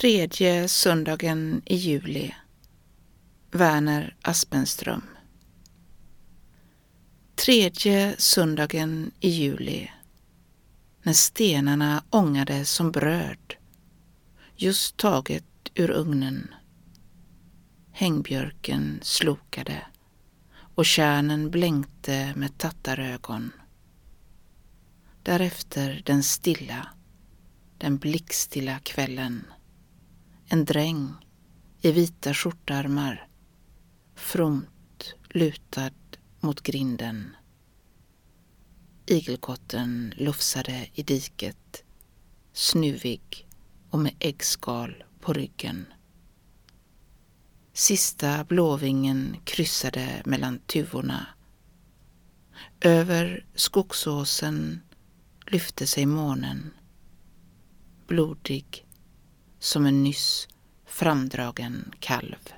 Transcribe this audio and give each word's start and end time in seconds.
Tredje 0.00 0.68
söndagen 0.68 1.62
i 1.64 1.76
juli. 1.76 2.34
Verner 3.50 4.16
Aspenström. 4.22 5.02
Tredje 7.34 8.14
söndagen 8.18 9.10
i 9.20 9.28
juli. 9.28 9.90
När 11.02 11.12
stenarna 11.12 12.04
ångade 12.10 12.64
som 12.64 12.92
bröd, 12.92 13.54
just 14.56 14.96
taget 14.96 15.44
ur 15.74 15.90
ugnen. 15.90 16.54
Hängbjörken 17.92 19.00
slokade 19.02 19.86
och 20.74 20.86
kärnen 20.86 21.50
blänkte 21.50 22.32
med 22.36 22.58
tattarögon. 22.58 23.52
Därefter 25.22 26.02
den 26.04 26.22
stilla, 26.22 26.88
den 27.78 27.98
blickstilla 27.98 28.78
kvällen 28.78 29.44
en 30.46 30.64
dräng 30.64 31.14
i 31.80 31.92
vita 31.92 32.34
skjortärmar, 32.34 33.28
fromt 34.14 35.14
lutad 35.28 35.90
mot 36.40 36.60
grinden. 36.60 37.36
Igelkotten 39.06 40.14
lufsade 40.16 40.88
i 40.94 41.02
diket, 41.02 41.84
snuvig 42.52 43.46
och 43.90 43.98
med 43.98 44.14
äggskal 44.18 45.04
på 45.20 45.32
ryggen. 45.32 45.86
Sista 47.72 48.44
blåvingen 48.44 49.36
kryssade 49.44 50.22
mellan 50.24 50.58
tuvorna. 50.58 51.26
Över 52.80 53.46
skogsåsen 53.54 54.80
lyfte 55.46 55.86
sig 55.86 56.06
månen, 56.06 56.70
blodig 58.06 58.86
som 59.64 59.86
en 59.86 60.02
nyss 60.02 60.48
framdragen 60.86 61.92
kalv. 62.00 62.52